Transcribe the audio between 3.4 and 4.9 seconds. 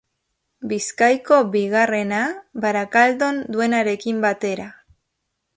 duenarekin batera.